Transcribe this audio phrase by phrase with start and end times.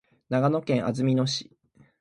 [0.29, 1.51] 長野県安曇野市